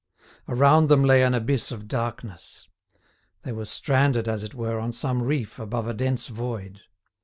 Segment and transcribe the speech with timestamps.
[0.47, 2.67] Around them lay an abyss of darkness.
[3.43, 6.81] They were stranded, as it were, on some reef above a dense void.